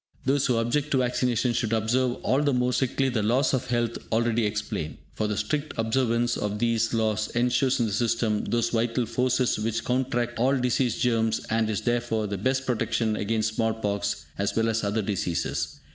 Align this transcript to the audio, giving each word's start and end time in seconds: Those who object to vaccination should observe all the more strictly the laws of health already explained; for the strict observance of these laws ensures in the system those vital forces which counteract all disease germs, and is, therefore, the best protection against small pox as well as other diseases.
Those 0.25 0.47
who 0.47 0.57
object 0.57 0.89
to 0.93 0.97
vaccination 0.97 1.53
should 1.53 1.73
observe 1.73 2.13
all 2.23 2.41
the 2.41 2.53
more 2.53 2.73
strictly 2.73 3.09
the 3.09 3.21
laws 3.21 3.53
of 3.53 3.67
health 3.67 3.99
already 4.11 4.47
explained; 4.47 4.97
for 5.13 5.27
the 5.27 5.37
strict 5.37 5.73
observance 5.77 6.35
of 6.37 6.57
these 6.57 6.91
laws 6.91 7.27
ensures 7.35 7.79
in 7.79 7.85
the 7.85 7.91
system 7.93 8.45
those 8.45 8.71
vital 8.71 9.05
forces 9.05 9.59
which 9.59 9.85
counteract 9.85 10.39
all 10.39 10.57
disease 10.57 10.97
germs, 10.97 11.41
and 11.51 11.69
is, 11.69 11.81
therefore, 11.81 12.25
the 12.25 12.39
best 12.39 12.65
protection 12.65 13.15
against 13.15 13.53
small 13.53 13.75
pox 13.75 14.25
as 14.39 14.55
well 14.55 14.69
as 14.69 14.83
other 14.83 15.03
diseases. 15.03 15.79